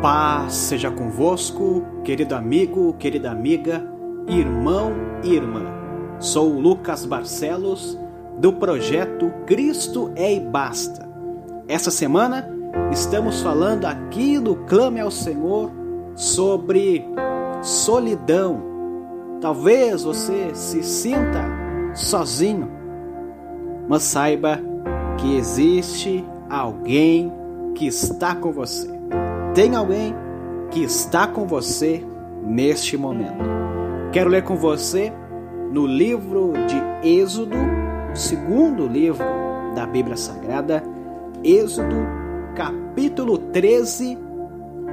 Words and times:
Paz 0.00 0.54
seja 0.54 0.92
convosco, 0.92 1.84
querido 2.04 2.36
amigo, 2.36 2.94
querida 3.00 3.32
amiga, 3.32 3.84
irmão 4.28 4.92
e 5.24 5.34
irmã. 5.34 5.64
Sou 6.20 6.56
Lucas 6.56 7.04
Barcelos, 7.04 7.98
do 8.38 8.52
projeto 8.52 9.32
Cristo 9.44 10.12
é 10.14 10.34
e 10.34 10.38
Basta. 10.38 11.08
Essa 11.66 11.90
semana 11.90 12.48
estamos 12.92 13.42
falando 13.42 13.86
aqui 13.86 14.38
no 14.38 14.54
Clame 14.66 15.00
ao 15.00 15.10
Senhor 15.10 15.72
sobre 16.14 17.04
solidão. 17.60 18.62
Talvez 19.40 20.04
você 20.04 20.54
se 20.54 20.80
sinta 20.84 21.44
sozinho, 21.92 22.70
mas 23.88 24.04
saiba 24.04 24.60
que 25.16 25.36
existe 25.36 26.24
alguém 26.48 27.32
que 27.74 27.88
está 27.88 28.36
com 28.36 28.52
você. 28.52 28.97
Tem 29.54 29.74
alguém 29.74 30.14
que 30.70 30.82
está 30.82 31.26
com 31.26 31.46
você 31.46 32.04
neste 32.42 32.96
momento. 32.96 33.44
Quero 34.12 34.30
ler 34.30 34.42
com 34.44 34.56
você 34.56 35.12
no 35.72 35.86
livro 35.86 36.52
de 36.66 37.08
Êxodo, 37.08 37.56
segundo 38.14 38.86
livro 38.86 39.24
da 39.74 39.86
Bíblia 39.86 40.16
Sagrada, 40.16 40.82
Êxodo, 41.42 41.96
capítulo 42.54 43.38
13, 43.38 44.18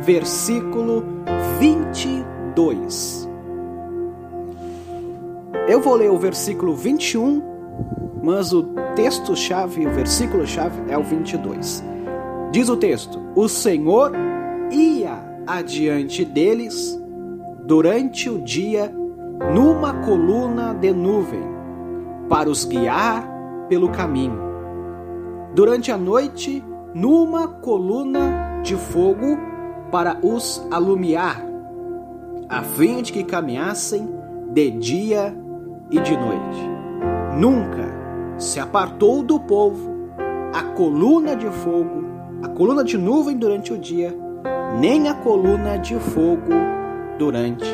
versículo 0.01 1.03
22. 1.59 3.29
Eu 5.67 5.81
vou 5.81 5.95
ler 5.95 6.11
o 6.11 6.17
versículo 6.17 6.75
21, 6.75 7.41
mas 8.21 8.53
o 8.53 8.63
texto-chave, 8.95 9.87
o 9.87 9.91
versículo-chave 9.91 10.91
é 10.91 10.97
o 10.97 11.03
22. 11.03 11.83
Diz 12.51 12.69
o 12.69 12.77
texto: 12.77 13.19
O 13.35 13.47
Senhor 13.47 14.11
adiante 15.47 16.25
deles 16.25 16.99
durante 17.65 18.29
o 18.29 18.41
dia 18.41 18.93
numa 19.53 19.93
coluna 20.05 20.73
de 20.73 20.91
nuvem 20.91 21.43
para 22.29 22.49
os 22.49 22.65
guiar 22.65 23.27
pelo 23.67 23.89
caminho. 23.89 24.39
Durante 25.53 25.91
a 25.91 25.97
noite, 25.97 26.63
numa 26.93 27.47
coluna 27.47 28.61
de 28.63 28.75
fogo 28.75 29.37
para 29.91 30.17
os 30.21 30.65
alumiar, 30.71 31.41
a 32.49 32.61
fim 32.61 33.01
de 33.01 33.11
que 33.13 33.23
caminhassem 33.23 34.09
de 34.51 34.71
dia 34.71 35.35
e 35.91 35.99
de 35.99 36.17
noite. 36.17 36.69
Nunca 37.37 37.93
se 38.37 38.59
apartou 38.59 39.21
do 39.23 39.39
povo 39.39 39.93
a 40.53 40.63
coluna 40.63 41.35
de 41.35 41.47
fogo, 41.47 42.05
a 42.41 42.47
coluna 42.49 42.83
de 42.83 42.97
nuvem 42.97 43.37
durante 43.37 43.73
o 43.73 43.77
dia 43.77 44.24
nem 44.79 45.07
a 45.07 45.13
coluna 45.13 45.77
de 45.77 45.95
fogo 45.95 46.51
durante 47.17 47.65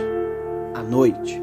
a 0.73 0.83
noite. 0.83 1.41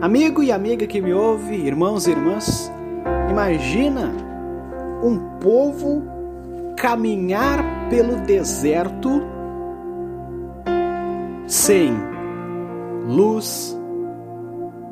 Amigo 0.00 0.42
e 0.42 0.52
amiga 0.52 0.86
que 0.86 1.00
me 1.00 1.12
ouve, 1.12 1.54
irmãos 1.54 2.06
e 2.06 2.12
irmãs, 2.12 2.72
imagina 3.28 4.12
um 5.02 5.18
povo 5.40 6.02
caminhar 6.76 7.62
pelo 7.90 8.16
deserto 8.16 9.22
sem 11.46 11.92
luz 13.06 13.78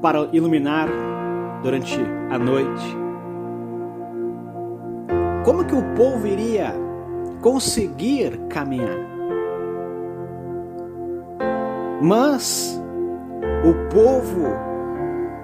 para 0.03 0.29
iluminar 0.33 0.89
durante 1.63 1.99
a 2.31 2.39
noite. 2.39 2.97
Como 5.45 5.65
que 5.65 5.75
o 5.75 5.83
povo 5.95 6.27
iria 6.27 6.88
conseguir 7.41 8.39
caminhar. 8.49 8.99
Mas 12.01 12.81
o 13.65 13.73
povo 13.93 14.47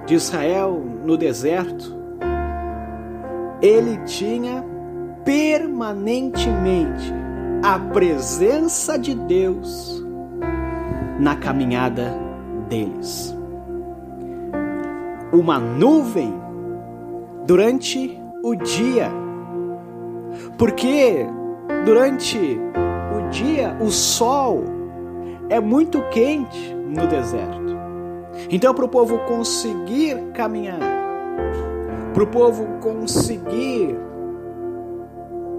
de 0.07 0.15
Israel 0.15 0.83
no 1.05 1.17
deserto, 1.17 1.97
ele 3.61 3.99
tinha 4.05 4.65
permanentemente 5.25 7.13
a 7.63 7.79
presença 7.79 8.99
de 8.99 9.15
Deus 9.15 10.05
na 11.19 11.35
caminhada 11.35 12.15
deles. 12.69 13.37
Uma 15.33 15.59
nuvem 15.59 16.35
durante 17.47 18.21
o 18.43 18.55
dia, 18.55 19.11
porque 20.57 21.27
Durante 21.85 22.61
o 23.17 23.29
dia, 23.31 23.77
o 23.81 23.91
sol 23.91 24.65
é 25.49 25.61
muito 25.61 26.03
quente 26.11 26.75
no 26.75 27.07
deserto. 27.07 27.75
Então, 28.51 28.75
para 28.75 28.85
o 28.85 28.89
povo 28.89 29.19
conseguir 29.21 30.33
caminhar, 30.33 30.81
para 32.13 32.23
o 32.23 32.27
povo 32.27 32.67
conseguir 32.81 33.97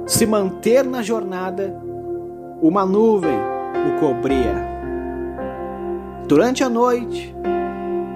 se 0.05 0.25
manter 0.25 0.83
na 0.83 1.01
jornada, 1.01 1.75
uma 2.61 2.85
nuvem 2.85 3.37
o 3.87 3.99
cobria. 3.99 4.75
Durante 6.27 6.63
a 6.63 6.69
noite, 6.69 7.35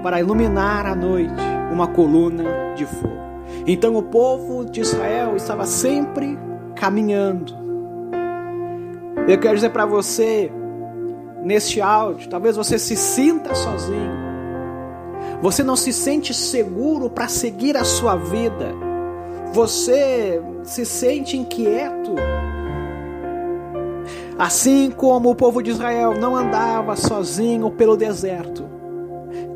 para 0.02 0.20
iluminar 0.20 0.86
a 0.86 0.96
noite, 0.96 1.44
uma 1.72 1.88
coluna 1.88 2.44
de 2.76 2.86
fogo. 2.86 3.20
Então 3.68 3.96
o 3.96 4.04
povo 4.04 4.66
de 4.66 4.82
Israel 4.82 5.36
estava 5.36 5.66
sempre 5.66 6.38
caminhando, 6.76 7.54
eu 9.34 9.40
quero 9.40 9.56
dizer 9.56 9.70
para 9.70 9.86
você, 9.86 10.52
neste 11.44 11.80
áudio, 11.80 12.30
talvez 12.30 12.56
você 12.56 12.80
se 12.80 12.96
sinta 12.96 13.54
sozinho. 13.54 14.18
Você 15.42 15.64
não 15.64 15.76
se 15.76 15.94
sente 15.94 16.34
seguro 16.34 17.10
para 17.10 17.28
seguir 17.28 17.78
a 17.78 17.84
sua 17.84 18.16
vida. 18.16 18.74
Você 19.54 20.42
se 20.64 20.86
sente 20.86 21.38
inquieto. 21.38 22.16
Assim 24.38 24.90
como 24.90 25.30
o 25.30 25.36
povo 25.36 25.62
de 25.62 25.72
Israel 25.72 26.16
não 26.20 26.36
andava 26.36 26.96
sozinho 26.96 27.70
pelo 27.70 27.98
deserto, 27.98 28.66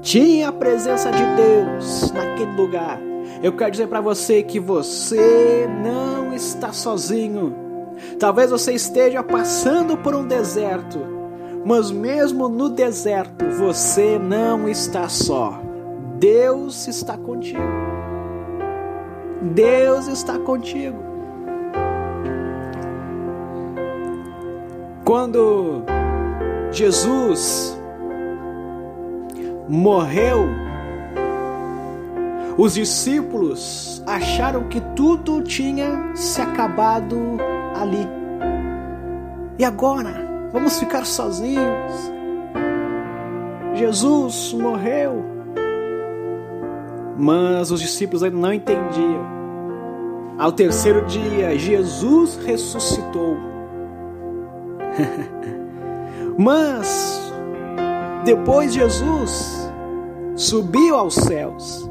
tinha 0.02 0.50
a 0.50 0.52
presença 0.52 1.10
de 1.10 1.24
Deus 1.36 2.12
naquele 2.12 2.52
lugar. 2.52 3.00
Eu 3.42 3.56
quero 3.56 3.72
dizer 3.72 3.88
para 3.88 4.02
você 4.02 4.44
que 4.44 4.60
você 4.60 5.68
não 5.84 6.34
está 6.34 6.72
sozinho. 6.72 7.62
Talvez 8.19 8.52
você 8.52 8.74
esteja 8.74 9.24
passando 9.24 9.97
por 9.97 10.16
um 10.16 10.25
deserto, 10.25 11.00
mas 11.66 11.91
mesmo 11.91 12.47
no 12.47 12.69
deserto 12.69 13.46
você 13.58 14.19
não 14.19 14.68
está 14.68 15.09
só. 15.09 15.62
Deus 16.19 16.88
está 16.88 17.18
contigo. 17.18 17.62
Deus 19.42 20.08
está 20.08 20.40
contigo. 20.40 20.97
Quando 25.03 25.84
Jesus 26.72 27.78
morreu, 29.68 30.47
os 32.58 32.75
discípulos 32.75 34.02
acharam 34.06 34.69
que 34.69 34.80
tudo 34.96 35.42
tinha 35.42 36.16
se 36.16 36.40
acabado 36.40 37.38
ali. 37.84 38.08
E 39.58 39.64
agora? 39.64 40.12
Vamos 40.52 40.80
ficar 40.80 41.06
sozinhos? 41.06 42.12
Jesus 43.76 44.54
morreu. 44.54 45.24
Mas 47.18 47.72
os 47.72 47.80
discípulos 47.80 48.24
ainda 48.24 48.38
não 48.38 48.54
entendiam. 48.54 49.26
Ao 50.38 50.52
terceiro 50.52 51.06
dia, 51.06 51.58
Jesus 51.58 52.36
ressuscitou. 52.44 53.38
Mas 56.38 57.31
depois 58.25 58.74
Jesus 58.74 59.72
subiu 60.36 60.96
aos 60.96 61.16
céus. 61.16 61.90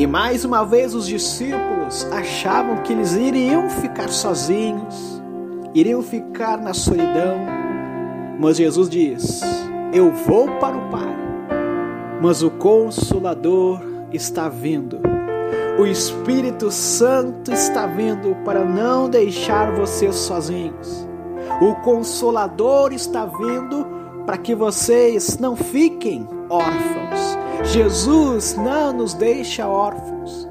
E 0.00 0.06
mais 0.06 0.46
uma 0.46 0.64
vez 0.64 0.94
os 0.94 1.06
discípulos 1.06 2.06
achavam 2.10 2.78
que 2.78 2.90
eles 2.90 3.12
iriam 3.12 3.68
ficar 3.68 4.08
sozinhos, 4.08 5.22
iriam 5.74 6.00
ficar 6.00 6.56
na 6.56 6.72
solidão. 6.72 7.36
Mas 8.38 8.56
Jesus 8.56 8.88
diz: 8.88 9.42
Eu 9.92 10.10
vou 10.10 10.48
para 10.52 10.74
o 10.74 10.88
Pai, 10.88 11.14
mas 12.22 12.42
o 12.42 12.50
Consolador 12.50 13.78
está 14.10 14.48
vindo. 14.48 15.02
O 15.78 15.84
Espírito 15.84 16.70
Santo 16.70 17.52
está 17.52 17.86
vindo 17.86 18.34
para 18.42 18.64
não 18.64 19.06
deixar 19.06 19.70
vocês 19.74 20.14
sozinhos. 20.14 21.06
O 21.60 21.74
Consolador 21.82 22.94
está 22.94 23.26
vindo 23.26 23.86
para 24.24 24.38
que 24.38 24.54
vocês 24.54 25.36
não 25.36 25.54
fiquem 25.54 26.26
órfãos. 26.48 27.39
Jesus 27.64 28.56
não 28.56 28.92
nos 28.92 29.14
deixa 29.14 29.66
órfãos. 29.66 30.48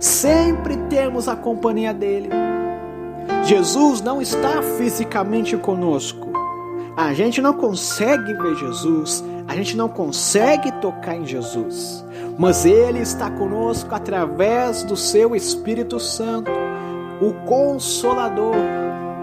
Sempre 0.00 0.76
temos 0.88 1.28
a 1.28 1.34
companhia 1.34 1.92
dele. 1.92 2.30
Jesus 3.44 4.00
não 4.00 4.20
está 4.20 4.62
fisicamente 4.62 5.56
conosco. 5.56 6.28
A 6.96 7.14
gente 7.14 7.40
não 7.40 7.54
consegue 7.54 8.34
ver 8.34 8.56
Jesus, 8.56 9.24
a 9.46 9.54
gente 9.54 9.76
não 9.76 9.88
consegue 9.88 10.72
tocar 10.80 11.16
em 11.16 11.24
Jesus, 11.24 12.04
mas 12.36 12.66
Ele 12.66 12.98
está 12.98 13.30
conosco 13.30 13.94
através 13.94 14.82
do 14.82 14.96
Seu 14.96 15.36
Espírito 15.36 16.00
Santo. 16.00 16.50
O 17.20 17.32
Consolador 17.46 18.56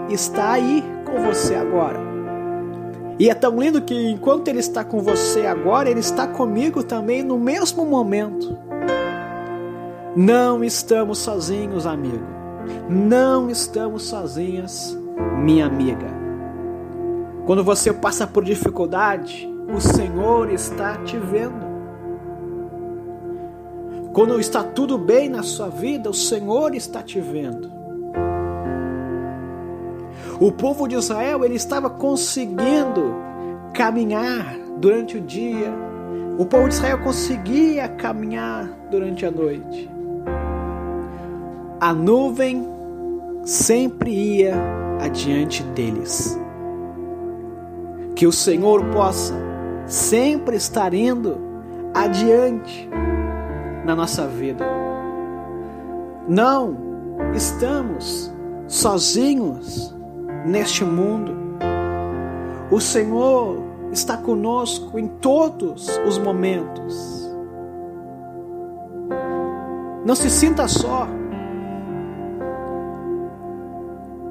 está 0.08 0.52
aí 0.52 0.82
com 1.04 1.22
você 1.22 1.54
agora. 1.54 2.05
E 3.18 3.30
é 3.30 3.34
tão 3.34 3.58
lindo 3.58 3.80
que 3.80 3.94
enquanto 4.10 4.48
Ele 4.48 4.58
está 4.58 4.84
com 4.84 5.00
você 5.00 5.46
agora, 5.46 5.90
Ele 5.90 6.00
está 6.00 6.26
comigo 6.26 6.82
também 6.82 7.22
no 7.22 7.38
mesmo 7.38 7.86
momento. 7.86 8.58
Não 10.14 10.62
estamos 10.62 11.18
sozinhos, 11.18 11.86
amigo. 11.86 12.24
Não 12.88 13.48
estamos 13.48 14.04
sozinhas, 14.04 14.96
minha 15.42 15.66
amiga. 15.66 16.08
Quando 17.46 17.62
você 17.62 17.92
passa 17.92 18.26
por 18.26 18.44
dificuldade, 18.44 19.48
o 19.74 19.80
Senhor 19.80 20.50
está 20.50 20.96
te 21.04 21.16
vendo. 21.16 21.66
Quando 24.12 24.40
está 24.40 24.62
tudo 24.62 24.98
bem 24.98 25.28
na 25.28 25.42
sua 25.42 25.68
vida, 25.68 26.10
o 26.10 26.14
Senhor 26.14 26.74
está 26.74 27.02
te 27.02 27.20
vendo. 27.20 27.70
O 30.40 30.52
povo 30.52 30.86
de 30.86 30.96
Israel, 30.96 31.44
ele 31.44 31.54
estava 31.54 31.88
conseguindo 31.88 33.14
caminhar 33.72 34.56
durante 34.78 35.16
o 35.16 35.20
dia. 35.20 35.72
O 36.38 36.44
povo 36.44 36.68
de 36.68 36.74
Israel 36.74 36.98
conseguia 36.98 37.88
caminhar 37.88 38.68
durante 38.90 39.24
a 39.24 39.30
noite 39.30 39.96
a 41.80 41.92
nuvem 41.92 42.66
sempre 43.44 44.10
ia 44.10 44.54
adiante 45.00 45.62
deles. 45.62 46.38
Que 48.14 48.26
o 48.26 48.32
Senhor 48.32 48.84
possa 48.86 49.34
sempre 49.86 50.56
estar 50.56 50.94
indo 50.94 51.38
adiante 51.94 52.88
na 53.84 53.94
nossa 53.94 54.26
vida. 54.26 54.64
Não 56.26 56.76
estamos 57.34 58.32
sozinhos 58.66 59.94
neste 60.46 60.84
mundo. 60.84 61.34
O 62.70 62.80
Senhor 62.80 63.58
está 63.92 64.16
conosco 64.16 64.98
em 64.98 65.08
todos 65.08 65.88
os 66.06 66.18
momentos. 66.18 67.26
Não 70.04 70.14
se 70.14 70.30
sinta 70.30 70.68
só. 70.68 71.08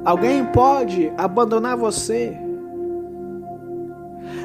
Alguém 0.06 0.46
pode 0.46 1.12
abandonar 1.18 1.76
você. 1.76 2.38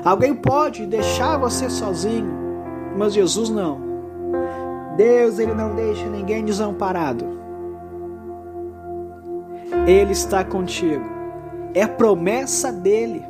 Alguém 0.04 0.34
pode 0.34 0.86
deixar 0.86 1.36
você 1.36 1.68
sozinho, 1.68 2.32
mas 2.96 3.12
Jesus 3.12 3.50
não. 3.50 3.80
Deus, 4.96 5.38
ele 5.38 5.54
não 5.54 5.74
deixa 5.74 6.06
ninguém 6.08 6.44
desamparado. 6.44 7.38
Ele 9.86 10.12
está 10.12 10.42
contigo. 10.42 11.19
É 11.74 11.86
promessa 11.86 12.72
dele. 12.72 13.24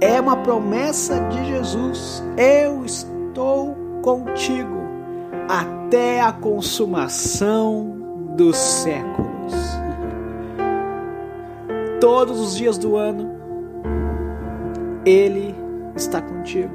É 0.00 0.20
uma 0.20 0.36
promessa 0.36 1.20
de 1.28 1.44
Jesus. 1.46 2.22
Eu 2.36 2.84
estou 2.84 3.76
contigo 4.02 4.80
até 5.48 6.20
a 6.20 6.32
consumação 6.32 7.96
dos 8.36 8.56
séculos. 8.56 9.54
Todos 12.00 12.40
os 12.40 12.56
dias 12.56 12.78
do 12.78 12.96
ano, 12.96 13.30
Ele 15.04 15.54
está 15.94 16.20
contigo. 16.20 16.72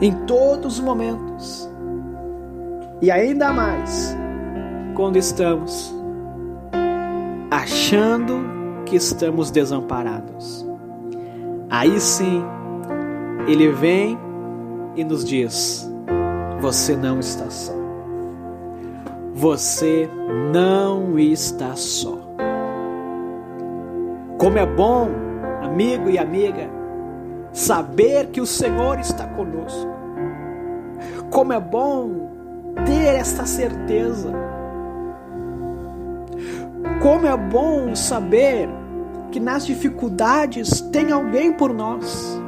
Em 0.00 0.12
todos 0.26 0.78
os 0.78 0.80
momentos. 0.80 1.70
E 3.00 3.10
ainda 3.10 3.52
mais 3.52 4.16
quando 4.94 5.16
estamos 5.16 5.94
achando 7.50 8.82
que 8.86 8.96
estamos 8.96 9.50
desamparados. 9.50 10.66
Aí 11.70 12.00
sim, 12.00 12.44
Ele 13.46 13.70
vem 13.72 14.18
e 14.94 15.04
nos 15.04 15.24
diz: 15.24 15.90
Você 16.60 16.96
não 16.96 17.18
está 17.20 17.50
só. 17.50 17.72
Você 19.34 20.08
não 20.52 21.18
está 21.18 21.74
só. 21.74 22.18
Como 24.38 24.58
é 24.58 24.66
bom, 24.66 25.08
amigo 25.62 26.08
e 26.08 26.18
amiga, 26.18 26.68
saber 27.52 28.26
que 28.28 28.40
o 28.40 28.46
Senhor 28.46 29.00
está 29.00 29.26
conosco. 29.26 29.90
Como 31.30 31.52
é 31.52 31.58
bom 31.58 32.30
ter 32.84 33.16
esta 33.16 33.46
certeza. 33.46 34.53
Como 37.04 37.24
é 37.24 37.36
bom 37.36 37.94
saber 37.94 38.68
que 39.30 39.38
nas 39.38 39.64
dificuldades 39.64 40.80
tem 40.80 41.12
alguém 41.12 41.52
por 41.52 41.72
nós. 41.72 42.40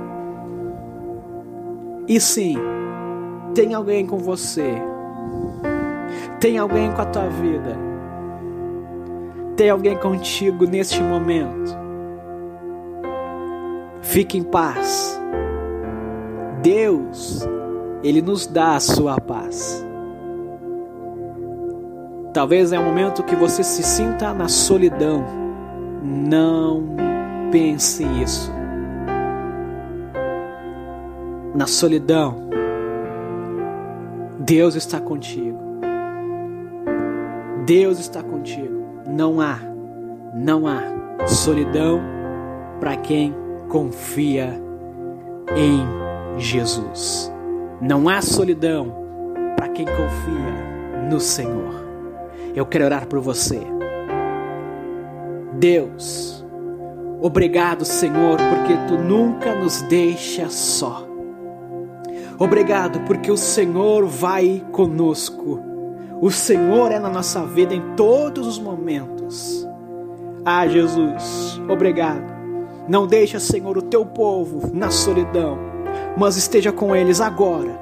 E 2.08 2.19
sim, 2.19 2.56
tem 3.55 3.73
alguém 3.73 4.05
com 4.05 4.19
você 4.19 4.82
tem 6.41 6.58
alguém 6.58 6.93
com 6.93 7.03
a 7.03 7.06
tua 7.06 7.29
vida. 7.29 7.76
Tem 9.56 9.70
alguém 9.70 9.97
contigo 9.97 10.67
neste 10.67 11.03
momento. 11.03 11.76
Fique 14.03 14.38
em 14.38 14.43
paz. 14.43 15.20
Deus, 16.62 17.47
Ele 18.03 18.20
nos 18.20 18.47
dá 18.47 18.76
a 18.76 18.81
sua 18.81 19.20
paz. 19.20 19.85
Talvez 22.36 22.70
é 22.70 22.78
um 22.78 22.84
momento 22.84 23.22
que 23.22 23.34
você 23.34 23.64
se 23.64 23.82
sinta 23.82 24.34
na 24.34 24.46
solidão. 24.46 25.24
Não 26.02 26.84
pense 27.50 28.04
isso. 28.22 28.52
Na 31.54 31.66
solidão, 31.66 32.50
Deus 34.38 34.74
está 34.74 35.00
contigo. 35.00 35.58
Deus 37.64 37.98
está 37.98 38.22
contigo. 38.22 38.84
Não 39.06 39.40
há, 39.40 39.58
não 40.34 40.66
há 40.66 41.26
solidão 41.26 42.02
para 42.78 42.98
quem 42.98 43.34
confia 43.70 44.60
em 45.56 46.38
Jesus. 46.38 47.32
Não 47.81 48.10
há 48.10 48.20
solidão 48.20 48.94
para 49.56 49.70
quem 49.70 49.86
confia 49.86 51.08
no 51.08 51.19
Senhor. 51.19 51.85
Eu 52.56 52.67
quero 52.67 52.86
orar 52.86 53.06
por 53.06 53.20
você. 53.20 53.60
Deus, 55.53 56.44
obrigado, 57.20 57.84
Senhor, 57.84 58.39
porque 58.39 58.75
tu 58.89 58.98
nunca 58.98 59.55
nos 59.55 59.82
deixa 59.82 60.48
só. 60.51 61.06
Obrigado 62.39 63.01
porque 63.06 63.31
o 63.31 63.36
Senhor 63.36 64.05
vai 64.06 64.65
conosco 64.72 65.77
o 66.19 66.31
Senhor 66.31 66.93
é 66.93 66.98
na 66.98 67.10
nossa 67.10 67.44
vida 67.44 67.75
em 67.75 67.94
todos 67.94 68.46
os 68.46 68.58
momentos. 68.58 69.69
Ah, 70.43 70.67
Jesus, 70.67 71.60
obrigado. 71.69 72.34
Não 72.89 73.06
deixa, 73.06 73.39
Senhor, 73.39 73.77
o 73.77 73.82
teu 73.82 74.06
povo 74.06 74.70
na 74.72 74.91
solidão, 74.91 75.58
mas 76.17 76.39
esteja 76.39 76.72
com 76.72 76.96
eles 76.96 77.20
agora, 77.20 77.79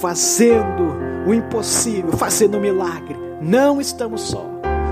fazendo 0.00 0.94
o 1.26 1.34
impossível, 1.34 2.12
fazendo 2.12 2.56
o 2.56 2.60
milagre. 2.60 3.16
Não 3.40 3.80
estamos 3.80 4.22
só. 4.22 4.46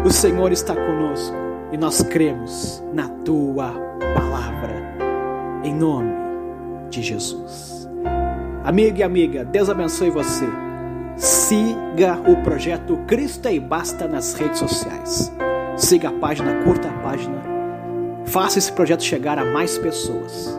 O 0.04 0.10
Senhor 0.10 0.52
está 0.52 0.74
conosco 0.74 1.34
e 1.72 1.78
nós 1.78 2.02
cremos 2.02 2.84
na 2.92 3.08
tua 3.08 3.72
palavra. 4.14 4.74
Em 5.62 5.74
nome 5.74 6.12
de 6.90 7.02
Jesus. 7.02 7.88
Amigo 8.62 8.98
e 8.98 9.02
amiga, 9.02 9.44
Deus 9.44 9.70
abençoe 9.70 10.10
você. 10.10 10.46
Siga 11.16 12.18
o 12.26 12.42
projeto 12.42 12.98
Cristo 13.06 13.48
e 13.48 13.58
Basta 13.58 14.06
nas 14.06 14.34
redes 14.34 14.58
sociais. 14.58 15.32
Siga 15.76 16.10
a 16.10 16.12
página, 16.12 16.62
curta 16.64 16.88
a 16.88 17.02
página. 17.02 17.42
Faça 18.26 18.58
esse 18.58 18.72
projeto 18.72 19.02
chegar 19.02 19.38
a 19.38 19.44
mais 19.44 19.78
pessoas. 19.78 20.58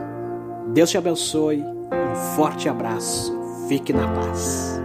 Deus 0.73 0.89
te 0.89 0.97
abençoe. 0.97 1.63
Um 1.63 2.15
forte 2.35 2.67
abraço. 2.67 3.33
Fique 3.67 3.93
na 3.93 4.07
paz. 4.07 4.84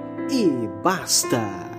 e 0.29 0.67
basta. 0.83 1.70